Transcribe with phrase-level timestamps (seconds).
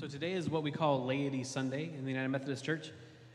[0.00, 2.90] So today is what we call Laity Sunday in the United Methodist Church.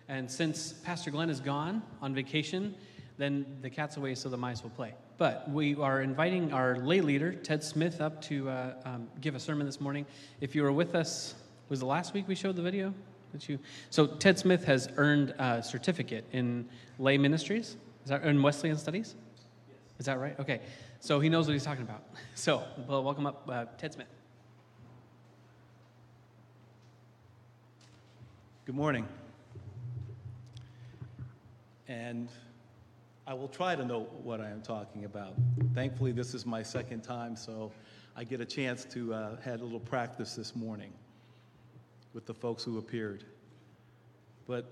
[0.07, 2.73] And since Pastor Glenn is gone on vacation,
[3.19, 4.95] then the cat's away so the mice will play.
[5.19, 9.39] But we are inviting our lay leader, Ted Smith, up to uh, um, give a
[9.39, 10.07] sermon this morning.
[10.41, 11.35] If you were with us,
[11.69, 12.95] was the last week we showed the video?
[13.31, 13.59] Did you?
[13.91, 17.77] So Ted Smith has earned a certificate in lay ministries.
[18.05, 19.13] Is that in Wesleyan studies?
[19.69, 19.77] Yes.
[19.99, 20.39] Is that right?
[20.39, 20.61] Okay.
[20.99, 22.01] So he knows what he's talking about.
[22.33, 24.07] So, well, welcome up, uh, Ted Smith.
[28.65, 29.07] Good morning.
[31.87, 32.29] And
[33.27, 35.35] I will try to know what I am talking about.
[35.75, 37.71] Thankfully, this is my second time, so
[38.15, 40.91] I get a chance to uh, had a little practice this morning
[42.15, 43.23] with the folks who appeared.
[44.47, 44.65] But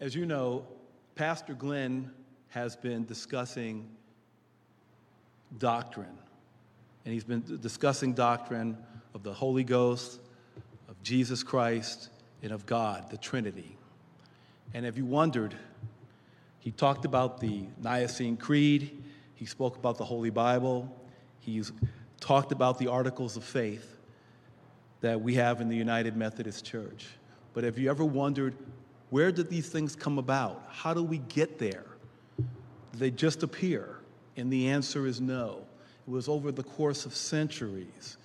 [0.00, 0.64] as you know,
[1.14, 2.10] Pastor Glenn
[2.48, 3.86] has been discussing
[5.58, 6.16] doctrine,
[7.04, 8.78] and he's been discussing doctrine
[9.12, 10.20] of the Holy Ghost,
[11.06, 12.08] Jesus Christ,
[12.42, 13.76] and of God, the Trinity.
[14.74, 15.54] And if you wondered,
[16.58, 19.04] he talked about the Nicene Creed,
[19.36, 20.92] he spoke about the Holy Bible,
[21.38, 21.70] he's
[22.18, 24.00] talked about the articles of faith
[25.00, 27.06] that we have in the United Methodist Church.
[27.54, 28.56] But have you ever wondered,
[29.10, 30.64] where did these things come about?
[30.72, 31.86] How do we get there?
[32.36, 34.00] Did they just appear?
[34.36, 35.68] And the answer is no.
[36.04, 38.16] It was over the course of centuries,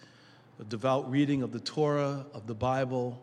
[0.62, 3.20] a devout reading of the Torah, of the Bible,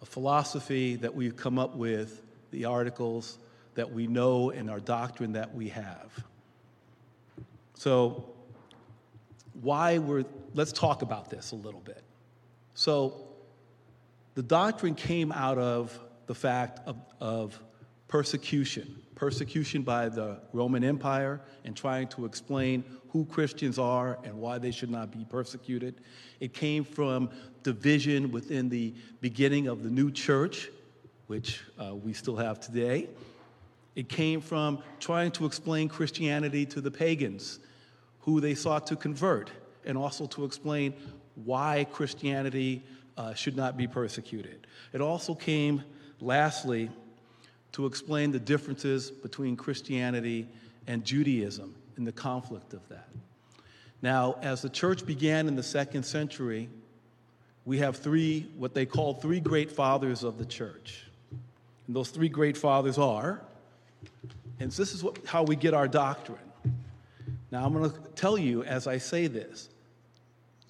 [0.00, 3.38] a philosophy that we've come up with, the articles
[3.74, 6.24] that we know, and our doctrine that we have.
[7.74, 8.30] So,
[9.60, 12.02] why we're, let's talk about this a little bit.
[12.74, 13.28] So,
[14.34, 17.60] the doctrine came out of the fact of, of
[18.08, 24.56] persecution persecution by the Roman Empire and trying to explain who Christians are and why
[24.56, 26.00] they should not be persecuted.
[26.40, 27.28] It came from
[27.62, 30.70] division within the beginning of the new church,
[31.26, 33.10] which uh, we still have today.
[33.94, 37.58] It came from trying to explain Christianity to the pagans
[38.20, 39.50] who they sought to convert,
[39.84, 40.94] and also to explain
[41.34, 42.82] why Christianity
[43.18, 44.66] uh, should not be persecuted.
[44.94, 45.84] It also came,
[46.20, 46.88] lastly,
[47.72, 50.48] to explain the differences between Christianity
[50.86, 53.08] and Judaism and the conflict of that.
[54.02, 56.68] Now, as the church began in the second century,
[57.64, 61.06] we have three, what they call three great fathers of the church.
[61.86, 63.42] And those three great fathers are,
[64.58, 66.38] and this is what, how we get our doctrine.
[67.50, 69.68] Now, I'm going to tell you as I say this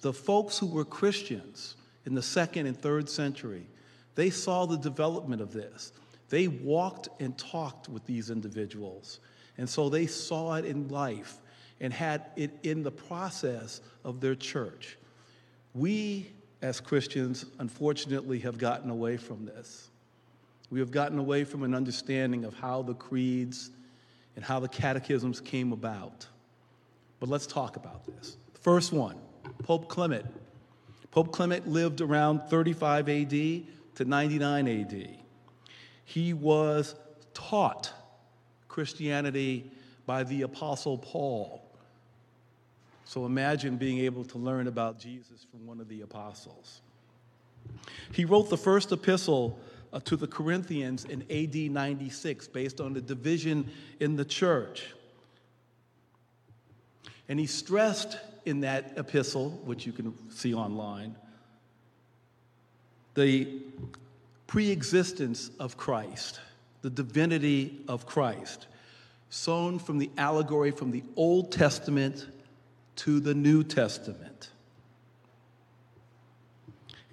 [0.01, 1.75] the folks who were Christians
[2.05, 3.67] in the second and third century,
[4.15, 5.93] they saw the development of this.
[6.31, 9.19] They walked and talked with these individuals.
[9.57, 11.37] And so they saw it in life
[11.81, 14.97] and had it in the process of their church.
[15.73, 16.31] We,
[16.61, 19.89] as Christians, unfortunately, have gotten away from this.
[20.69, 23.69] We have gotten away from an understanding of how the creeds
[24.37, 26.25] and how the catechisms came about.
[27.19, 28.37] But let's talk about this.
[28.61, 29.17] first one
[29.63, 30.25] Pope Clement.
[31.11, 35.20] Pope Clement lived around 35 AD to 99 AD.
[36.11, 36.93] He was
[37.33, 37.89] taught
[38.67, 39.71] Christianity
[40.05, 41.63] by the Apostle Paul.
[43.05, 46.81] So imagine being able to learn about Jesus from one of the apostles.
[48.11, 49.57] He wrote the first epistle
[49.93, 54.87] uh, to the Corinthians in AD 96 based on the division in the church.
[57.29, 61.15] And he stressed in that epistle, which you can see online,
[63.13, 63.61] the
[64.51, 66.41] preexistence of Christ,
[66.81, 68.67] the divinity of Christ,
[69.29, 72.27] sown from the allegory from the Old Testament
[72.97, 74.49] to the New Testament.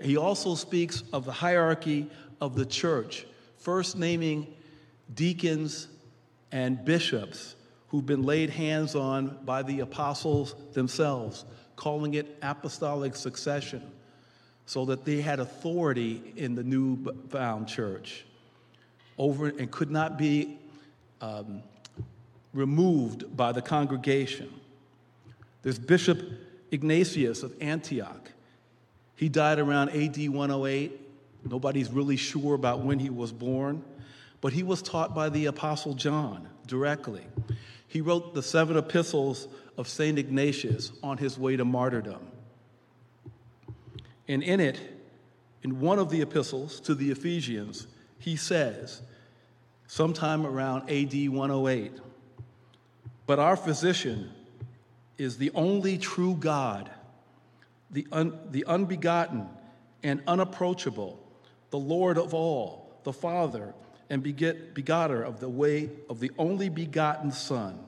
[0.01, 2.11] He also speaks of the hierarchy
[2.41, 3.25] of the church,
[3.57, 4.53] first naming
[5.15, 5.87] deacons
[6.51, 7.55] and bishops
[7.87, 11.45] who've been laid hands on by the apostles themselves,
[11.77, 13.93] calling it apostolic succession
[14.69, 18.27] so that they had authority in the new found church
[19.17, 20.59] over and could not be
[21.23, 21.63] um,
[22.53, 24.53] removed by the congregation.
[25.63, 26.21] There's Bishop
[26.71, 28.31] Ignatius of Antioch.
[29.17, 31.01] He died around AD 108.
[31.49, 33.83] Nobody's really sure about when he was born,
[34.43, 37.27] but he was taught by the Apostle John directly.
[37.87, 39.49] He wrote the seven epistles
[39.79, 40.19] of St.
[40.19, 42.21] Ignatius on his way to martyrdom.
[44.29, 44.79] And in it,
[45.63, 47.87] in one of the epistles to the Ephesians,
[48.19, 49.03] he says,
[49.87, 51.93] sometime around AD 108,
[53.27, 54.31] but our physician
[55.17, 56.91] is the only true God,
[57.91, 59.49] the, un, the unbegotten
[60.03, 61.19] and unapproachable,
[61.71, 63.75] the Lord of all, the Father
[64.11, 67.79] and beget, begotter of the way of the only begotten Son.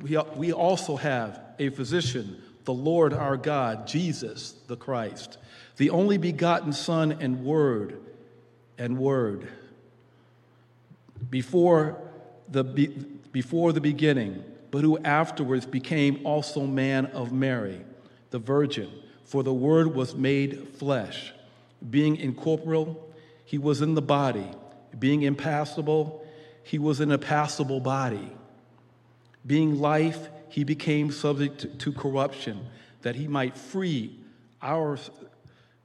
[0.00, 5.38] We, we also have a physician, the Lord our God, Jesus the Christ,
[5.78, 7.98] the only begotten Son and Word
[8.76, 9.48] and Word.
[11.30, 11.96] Before
[12.46, 12.62] the,
[13.32, 17.80] before the beginning, but who afterwards became also man of Mary,
[18.32, 18.90] the Virgin.
[19.24, 21.32] For the Word was made flesh.
[21.88, 23.02] Being incorporeal,
[23.46, 24.50] he was in the body.
[24.98, 26.22] Being impassible,
[26.62, 28.30] he was in a passible body.
[29.46, 32.66] Being life, he became subject to, corruption,
[33.02, 34.18] that he might free
[34.62, 34.98] our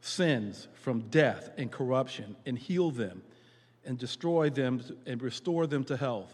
[0.02, 3.22] sins from death and corruption and heal them
[3.86, 6.34] and destroy them and restore them to health,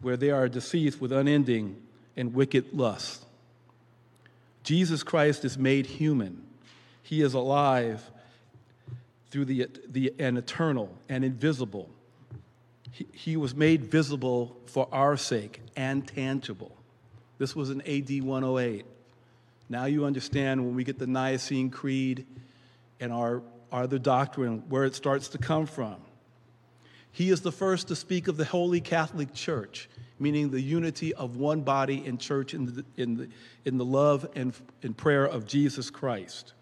[0.00, 1.76] where they are deceased with unending
[2.16, 3.24] and wicked lust.
[4.62, 6.42] Jesus Christ is made human.
[7.02, 8.10] He is alive
[9.30, 11.88] through the, the and eternal and invisible.
[12.90, 16.76] He, he was made visible for our sake and tangible.
[17.38, 18.84] This was in AD 108.
[19.68, 22.26] Now you understand when we get the Nicene Creed
[23.00, 25.96] and our, our other doctrine where it starts to come from.
[27.12, 29.88] He is the first to speak of the Holy Catholic Church,
[30.18, 33.28] meaning the unity of one body and church in the, in the,
[33.64, 34.52] in the love and,
[34.82, 36.52] and prayer of Jesus Christ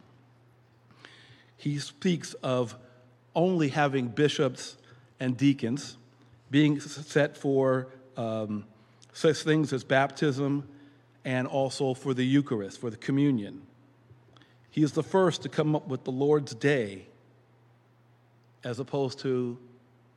[1.56, 2.76] he speaks of
[3.34, 4.76] only having bishops
[5.18, 5.96] and deacons
[6.50, 8.64] being set for um,
[9.16, 10.68] such things as baptism
[11.24, 13.62] and also for the Eucharist, for the communion.
[14.70, 17.06] He is the first to come up with the Lord's Day
[18.62, 19.56] as opposed to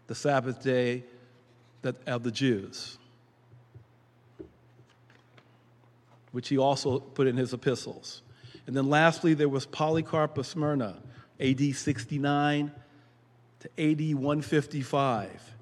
[0.08, 1.06] the Sabbath day
[1.82, 2.98] that, of the Jews,
[6.34, 8.22] which he also put in his epistles.
[8.68, 10.98] And then lastly, there was Polycarp of Smyrna,
[11.40, 12.72] AD 69
[13.62, 15.56] to AD 155.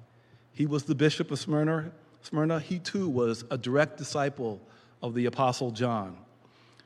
[0.54, 1.92] He was the bishop of Smyrna.
[2.28, 2.60] Smyrna.
[2.60, 4.60] He too was a direct disciple
[5.02, 6.14] of the Apostle John.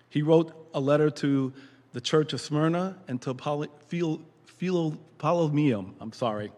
[0.08, 1.52] He wrote a letter to
[1.92, 3.68] the church of Smyrna and to Poly,
[6.00, 6.52] I'm sorry.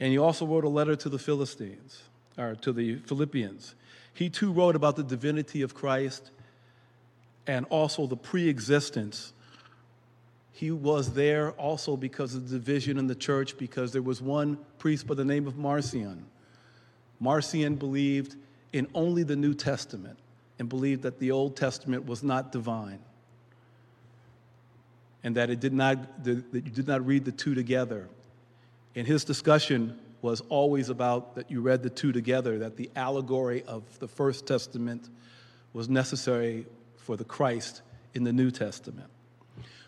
[0.00, 2.04] And he also wrote a letter to the Philistines,
[2.38, 3.74] or to the Philippians.
[4.14, 6.30] He too wrote about the divinity of Christ
[7.46, 9.34] and also the pre existence
[10.52, 14.58] he was there also because of the division in the church, because there was one
[14.78, 16.24] priest by the name of Marcion.
[17.20, 18.36] Marcion believed
[18.72, 20.18] in only the New Testament
[20.58, 23.00] and believed that the Old Testament was not divine
[25.24, 28.08] and that it did not that you did not read the two together.
[28.94, 33.62] And his discussion was always about that you read the two together, that the allegory
[33.64, 35.08] of the First Testament
[35.72, 36.66] was necessary
[36.96, 37.82] for the Christ
[38.14, 39.08] in the New Testament.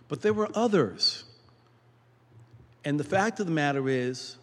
[0.09, 1.25] But there were others.
[2.85, 4.37] And the fact of the matter is,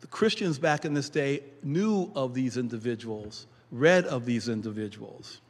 [0.00, 5.40] the Christians back in this day knew of these individuals, read of these individuals.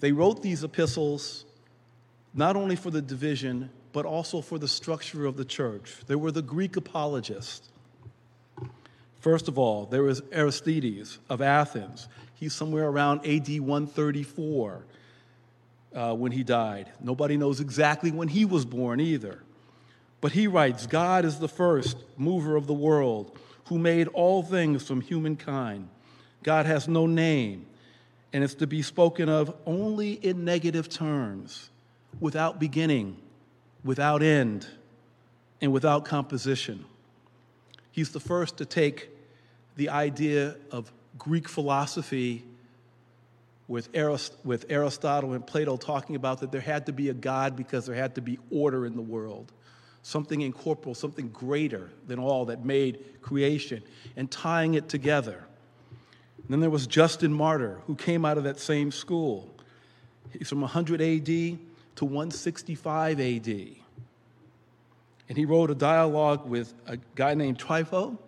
[0.00, 1.44] They wrote these epistles
[2.34, 5.94] not only for the division, but also for the structure of the church.
[6.06, 7.68] There were the Greek apologists.
[9.20, 12.08] First of all, there was Aristides of Athens.
[12.34, 14.84] He's somewhere around AD 134
[15.94, 16.90] uh, when he died.
[17.00, 19.42] Nobody knows exactly when he was born either.
[20.20, 24.86] But he writes God is the first mover of the world who made all things
[24.86, 25.88] from humankind.
[26.42, 27.66] God has no name,
[28.32, 31.70] and it's to be spoken of only in negative terms,
[32.20, 33.16] without beginning,
[33.84, 34.66] without end,
[35.60, 36.84] and without composition.
[37.90, 39.08] He's the first to take
[39.76, 42.44] the idea of Greek philosophy
[43.66, 47.56] with, Arist- with Aristotle and Plato talking about that there had to be a God
[47.56, 49.52] because there had to be order in the world,
[50.04, 53.82] something incorporeal, something greater than all that made creation,
[54.16, 55.42] and tying it together.
[56.36, 59.50] And then there was Justin Martyr, who came out of that same school.
[60.30, 63.48] He's from 100 AD to 165 AD.
[65.26, 68.18] And he wrote a dialogue with a guy named Trypho.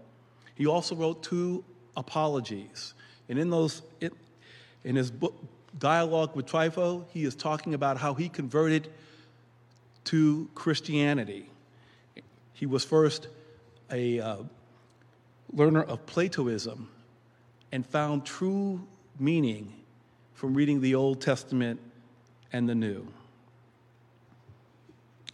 [0.54, 1.62] He also wrote two
[1.94, 2.94] apologies.
[3.28, 3.82] And in those,
[4.82, 5.34] in his book,
[5.78, 8.88] dialogue with Trypho, he is talking about how he converted
[10.04, 11.50] to Christianity.
[12.56, 13.28] He was first
[13.92, 14.36] a uh,
[15.52, 16.88] learner of Platoism
[17.70, 18.80] and found true
[19.18, 19.74] meaning
[20.32, 21.78] from reading the Old Testament
[22.54, 23.06] and the New.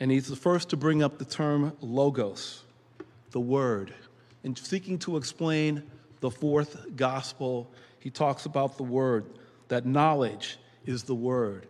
[0.01, 2.65] And he's the first to bring up the term logos,
[3.31, 3.95] the word,
[4.43, 5.85] in seeking to explain
[6.19, 7.71] the fourth gospel.
[8.01, 9.27] He talks about the word
[9.69, 11.69] that knowledge is the word.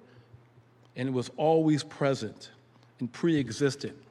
[0.96, 2.50] and it was always present
[3.00, 4.01] and pre existent.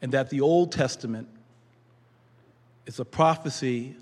[0.00, 1.28] And that the Old Testament
[2.86, 3.96] is a prophecy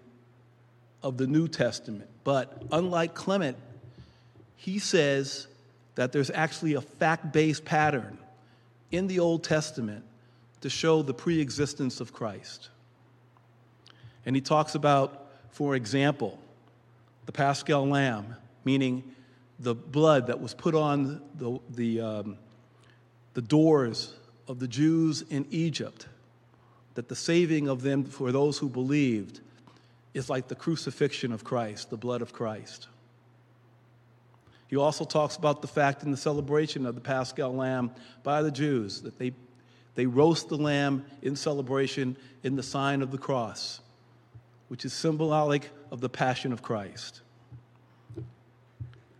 [1.02, 2.08] of the New Testament.
[2.24, 3.56] But unlike Clement,
[4.56, 5.46] he says
[5.94, 8.18] that there's actually a fact based pattern
[8.90, 10.04] in the Old Testament
[10.60, 12.70] to show the pre existence of Christ.
[14.24, 16.38] And he talks about, for example,
[17.26, 19.04] the paschal lamb, meaning
[19.58, 22.38] the blood that was put on the, the, um,
[23.34, 24.14] the doors
[24.48, 26.06] of the Jews in Egypt,
[26.94, 29.40] that the saving of them for those who believed
[30.14, 32.88] is like the crucifixion of Christ, the blood of Christ.
[34.68, 37.90] He also talks about the fact in the celebration of the Paschal Lamb
[38.22, 39.32] by the Jews that they,
[39.94, 43.80] they roast the lamb in celebration in the sign of the cross,
[44.68, 47.20] which is symbolic of the passion of Christ.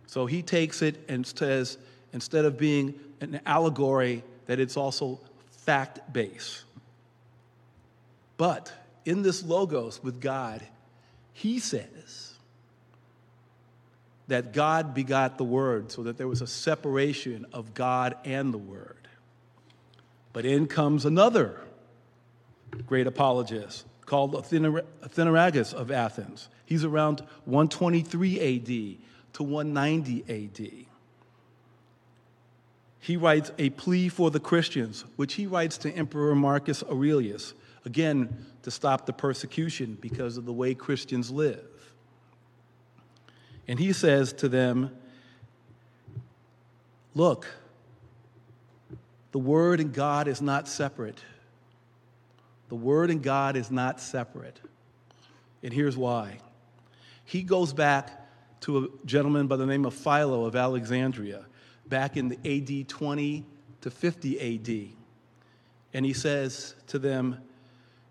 [0.07, 1.77] So he takes it and says,
[2.11, 5.19] instead of being an allegory, that it's also
[5.51, 6.63] fact based.
[8.37, 8.71] But
[9.05, 10.61] in this logos with God,
[11.33, 12.33] he says
[14.27, 18.57] that God begot the Word, so that there was a separation of God and the
[18.57, 19.07] Word.
[20.33, 21.61] But in comes another
[22.85, 26.49] great apologist called Athenagoras of Athens.
[26.65, 30.86] He's around 123 AD to 190 AD.
[33.07, 37.53] He writes a plea for the Christians, which he writes to Emperor Marcus Aurelius,
[37.85, 41.63] again, to stop the persecution because of the way Christians live.
[43.65, 44.91] And he says to them,
[47.15, 47.47] Look,
[49.31, 51.21] the Word and God is not separate.
[52.67, 54.59] The Word and God is not separate.
[55.63, 56.39] And here's why.
[57.23, 58.27] He goes back
[58.61, 61.45] to a gentleman by the name of Philo of Alexandria
[61.89, 63.45] back in the AD 20
[63.81, 64.89] to 50 AD.
[65.93, 67.37] And he says to them,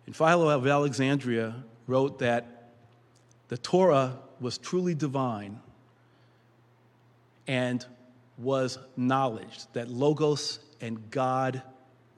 [0.07, 1.55] and Philo of Alexandria
[1.87, 2.71] wrote that
[3.49, 5.61] the Torah was truly divine
[7.47, 7.85] and
[8.39, 11.63] was knowledge, that Logos and God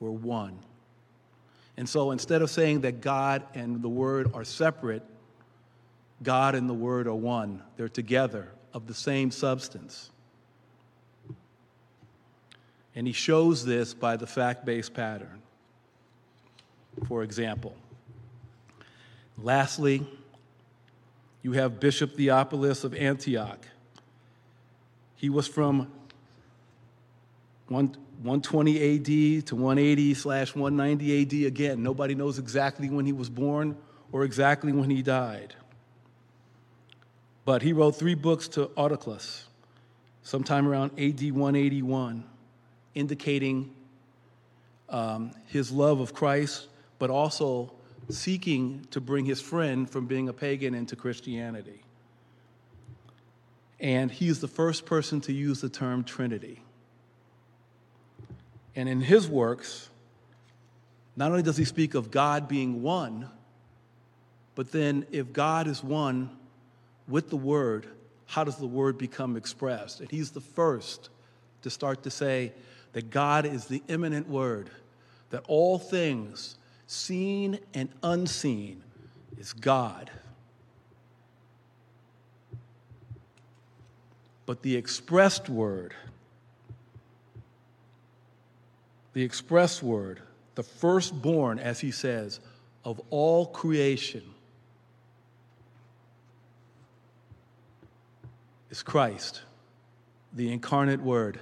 [0.00, 0.58] were one.
[1.76, 5.02] And so instead of saying that God and the Word are separate,
[6.22, 7.62] God and the Word are one.
[7.76, 10.10] They're together of the same substance.
[12.98, 15.40] And he shows this by the fact based pattern.
[17.06, 17.76] For example,
[19.40, 20.04] lastly,
[21.40, 23.64] you have Bishop Theophilus of Antioch.
[25.14, 25.92] He was from
[27.68, 31.46] 120 AD to 180 slash 190 AD.
[31.46, 33.76] Again, nobody knows exactly when he was born
[34.10, 35.54] or exactly when he died.
[37.44, 39.44] But he wrote three books to Autolycus
[40.24, 42.24] sometime around AD 181
[42.98, 43.70] indicating
[44.88, 46.66] um, his love of Christ,
[46.98, 47.72] but also
[48.08, 51.82] seeking to bring his friend from being a pagan into Christianity.
[53.78, 56.62] And he is the first person to use the term Trinity.
[58.74, 59.88] And in his works,
[61.16, 63.28] not only does he speak of God being one,
[64.56, 66.30] but then if God is one
[67.06, 67.86] with the Word,
[68.26, 70.00] how does the Word become expressed?
[70.00, 71.10] And he's the first
[71.62, 72.52] to start to say,
[72.92, 74.70] that God is the immanent word,
[75.30, 78.82] that all things, seen and unseen,
[79.38, 80.10] is God.
[84.46, 85.94] But the expressed word,
[89.12, 90.22] the express word,
[90.54, 92.40] the firstborn, as he says,
[92.84, 94.22] of all creation,
[98.70, 99.42] is Christ,
[100.32, 101.40] the incarnate word.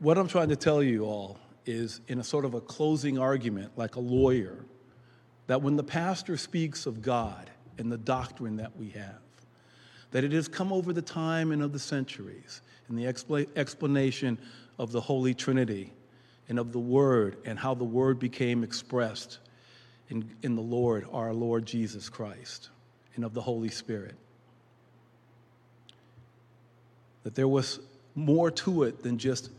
[0.00, 3.72] What I'm trying to tell you all is in a sort of a closing argument,
[3.76, 4.64] like a lawyer,
[5.46, 9.20] that when the pastor speaks of God and the doctrine that we have,
[10.10, 14.38] that it has come over the time and of the centuries in the expla- explanation
[14.78, 15.92] of the Holy Trinity
[16.48, 19.38] and of the Word and how the Word became expressed
[20.08, 22.70] in, in the Lord, our Lord Jesus Christ,
[23.16, 24.14] and of the Holy Spirit.
[27.22, 27.80] That there was
[28.14, 29.50] more to it than just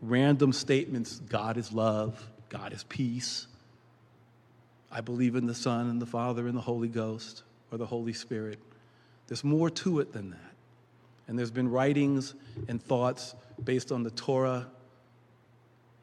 [0.00, 3.46] random statements God is love, God is peace.
[4.90, 8.12] I believe in the Son and the Father and the Holy Ghost or the Holy
[8.12, 8.58] Spirit.
[9.26, 10.38] There's more to it than that.
[11.26, 12.34] And there's been writings
[12.68, 14.66] and thoughts based on the Torah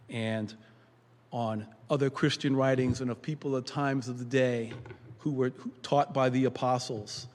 [0.09, 0.53] and
[1.31, 4.71] on other Christian writings and of people at times of the day
[5.19, 7.27] who were taught by the apostles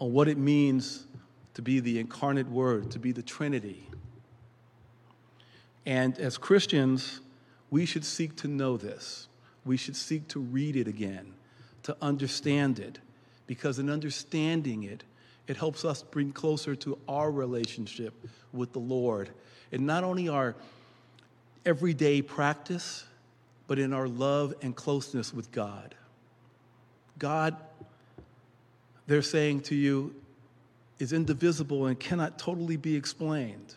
[0.00, 1.06] on what it means
[1.54, 3.86] to be the incarnate Word, to be the Trinity.
[5.84, 7.20] And as Christians,
[7.70, 9.28] we should seek to know this.
[9.64, 11.32] We should seek to read it again,
[11.84, 12.98] to understand it,
[13.46, 15.04] because in understanding it,
[15.48, 18.14] it helps us bring closer to our relationship
[18.52, 19.30] with the Lord.
[19.72, 20.54] And not only our
[21.66, 23.04] everyday practice,
[23.66, 25.94] but in our love and closeness with God.
[27.18, 27.56] God,
[29.06, 30.14] they're saying to you,
[30.98, 33.74] is indivisible and cannot totally be explained.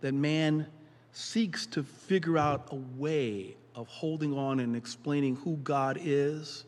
[0.00, 0.66] That man
[1.12, 6.64] seeks to figure out a way of holding on and explaining who God is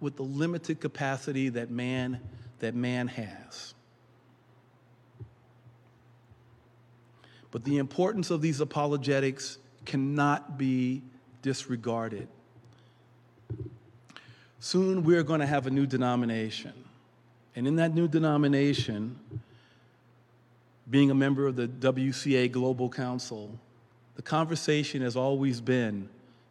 [0.00, 2.20] with the limited capacity that man
[2.60, 3.74] that man has.
[7.50, 11.02] But the importance of these apologetics cannot be
[11.42, 12.28] disregarded.
[14.60, 16.72] Soon we're going to have a new denomination.
[17.56, 19.18] And in that new denomination,
[20.90, 23.58] being a member of the WCA Global Council,
[24.16, 26.08] the conversation has always been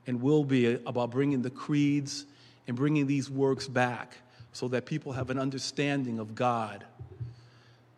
[0.08, 2.26] and will be about bringing the creeds
[2.68, 4.18] and bringing these works back
[4.54, 6.86] so that people have an understanding of God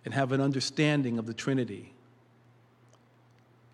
[0.03, 1.93] and have an understanding of the Trinity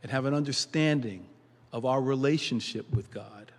[0.04, 1.26] and have an understanding
[1.72, 3.52] of our relationship with God.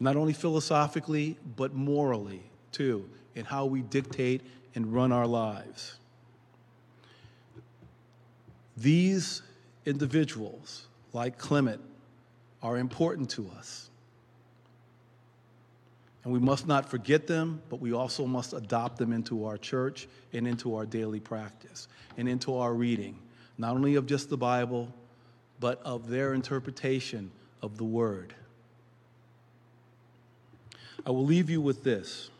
[0.00, 4.40] Not only philosophically, but morally, too, in how we dictate
[4.74, 5.96] and run our lives.
[8.76, 9.42] These
[9.84, 11.80] individuals, like Clement,
[12.62, 13.90] are important to us.
[16.24, 20.06] And we must not forget them, but we also must adopt them into our church
[20.32, 23.18] and into our daily practice and into our reading,
[23.58, 24.92] not only of just the Bible,
[25.58, 28.34] but of their interpretation of the Word.
[31.04, 32.30] I will leave you with this.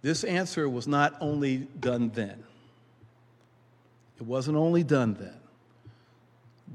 [0.00, 2.42] This answer was not only done then,
[4.18, 5.34] it wasn't only done then.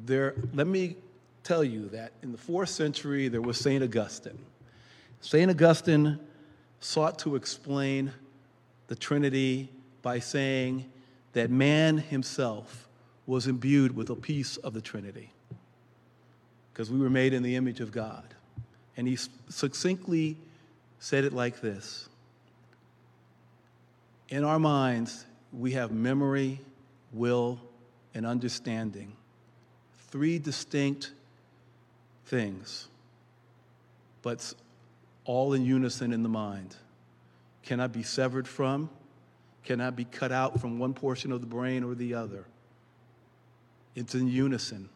[0.06, 0.96] There, let me
[1.44, 3.84] tell you that in the fourth century, there was St.
[3.84, 4.40] Augustine.
[5.22, 5.50] St.
[5.50, 6.20] Augustine
[6.80, 8.12] sought to explain
[8.88, 9.70] the Trinity
[10.02, 10.90] by saying
[11.34, 12.88] that man himself
[13.26, 15.32] was imbued with a piece of the Trinity
[16.74, 18.24] because we were made in the image of God.
[18.98, 19.18] And he
[19.50, 20.38] succinctly
[21.00, 22.10] said it like this
[24.30, 26.60] In our minds, we have memory,
[27.14, 27.60] will,
[28.14, 29.14] and understanding.
[30.10, 31.12] Three distinct
[32.26, 32.88] things,
[34.22, 34.54] but
[35.26, 36.76] all in unison in the mind.
[37.64, 38.90] Cannot be severed from,
[39.64, 42.46] cannot be cut out from one portion of the brain or the other.
[43.96, 44.90] It's in unison,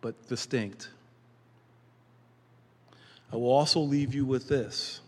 [0.00, 0.88] but distinct.
[3.32, 5.00] I will also leave you with this.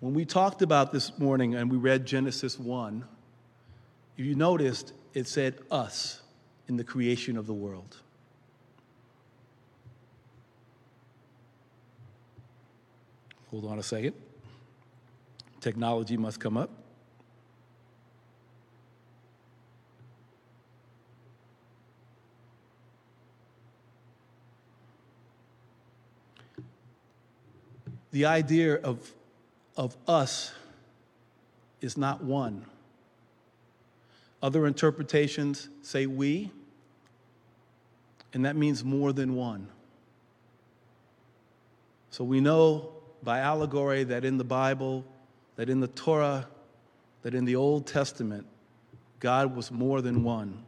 [0.00, 3.04] When we talked about this morning and we read Genesis 1,
[4.16, 6.22] you noticed it said us
[6.68, 7.96] in the creation of the world.
[13.50, 14.14] Hold on a second.
[15.60, 16.70] Technology must come up.
[28.10, 29.10] The idea of,
[29.76, 30.52] of us
[31.80, 32.66] is not one.
[34.42, 36.50] Other interpretations say we,
[38.34, 39.68] and that means more than one.
[42.10, 42.90] So we know
[43.22, 45.04] by allegory that in the Bible,
[45.56, 46.48] that in the Torah,
[47.22, 48.46] that in the Old Testament,
[49.20, 50.64] God was more than one.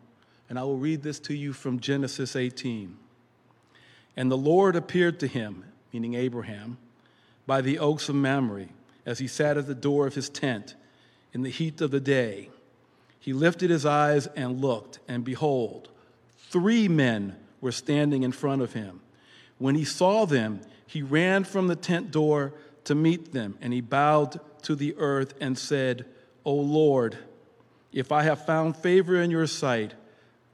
[0.48, 2.96] And I will read this to you from Genesis 18.
[4.16, 6.78] And the Lord appeared to him, meaning Abraham,
[7.46, 8.68] by the oaks of Mamre,
[9.04, 10.76] as he sat at the door of his tent
[11.32, 12.50] in the heat of the day.
[13.24, 15.88] He lifted his eyes and looked, and behold,
[16.36, 19.00] three men were standing in front of him.
[19.56, 22.52] When he saw them, he ran from the tent door
[22.84, 26.04] to meet them, and he bowed to the earth and said,
[26.44, 27.16] O Lord,
[27.94, 29.94] if I have found favor in your sight,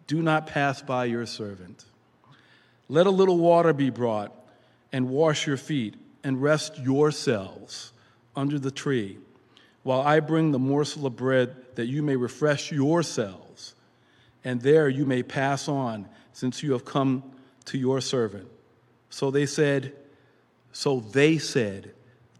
[0.06, 1.86] do not pass by your servant.
[2.88, 4.32] Let a little water be brought,
[4.92, 7.92] and wash your feet, and rest yourselves
[8.36, 9.18] under the tree,
[9.82, 13.74] while I bring the morsel of bread that you may refresh yourselves,
[14.44, 17.22] and there you may pass on, since you have come
[17.66, 18.48] to your servant.
[19.10, 19.92] So they said,
[20.72, 21.92] so they said,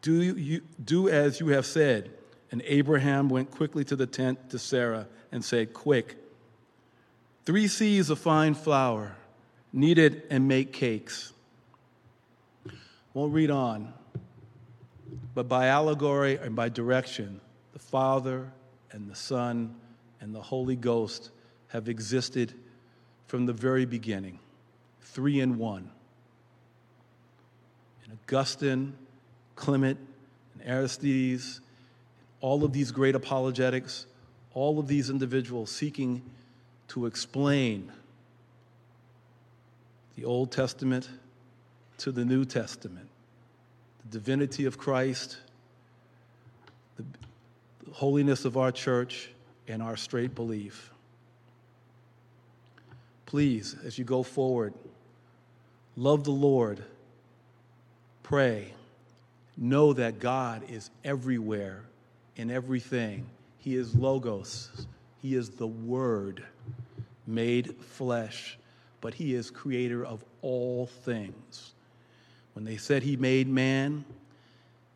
[0.03, 2.11] do, you, do as you have said.
[2.53, 6.17] And Abraham went quickly to the tent to Sarah and said, Quick,
[7.45, 9.17] Three seahs of fine flour,
[9.73, 11.33] knead it and make cakes.
[13.15, 13.93] Won't read on,
[15.35, 17.41] but by allegory and by direction,
[17.73, 18.51] the Father
[18.93, 19.75] and the Son
[20.21, 21.31] and the Holy Ghost
[21.69, 22.55] have existed
[23.27, 24.39] from the very beginning,
[25.01, 25.91] three in one.
[28.05, 28.95] And Augustine,
[29.55, 29.99] Clement,
[30.55, 31.61] and Aristides,
[32.41, 34.07] all of these great apologetics,
[34.53, 36.23] all of these individuals seeking
[36.89, 37.93] to explain
[40.17, 41.09] the Old Testament
[41.99, 43.10] to the New Testament,
[44.11, 45.39] divinity of Christ,
[46.97, 47.05] the
[47.93, 49.31] holiness of our church,
[49.69, 50.91] and our straight belief.
[53.27, 54.75] Please, as you go forward,
[55.97, 56.83] love the Lord,
[58.25, 58.73] pray,
[59.57, 61.83] know that God is everywhere
[62.37, 63.27] in everything.
[63.59, 64.87] He is Logos,
[65.23, 66.43] He is the Word
[67.27, 68.59] made flesh,
[69.01, 71.75] but He is creator of all things.
[72.55, 74.05] When they said He made man,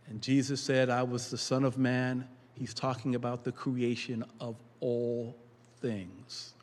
[0.08, 4.56] and Jesus said, I was the Son of Man, He's talking about the creation of
[4.80, 5.36] all
[5.80, 6.54] things.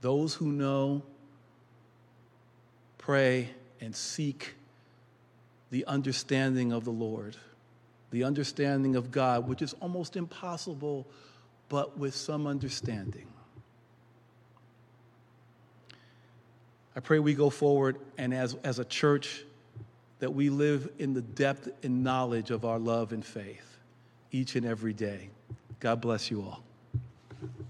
[0.00, 1.02] Those who know,
[2.98, 4.54] pray, and seek
[5.70, 7.36] the understanding of the Lord,
[8.10, 11.06] the understanding of God, which is almost impossible,
[11.68, 13.26] but with some understanding.
[16.96, 19.44] I pray we go forward and as, as a church
[20.18, 23.76] that we live in the depth and knowledge of our love and faith
[24.32, 25.28] each and every day.
[25.78, 26.62] God bless you all.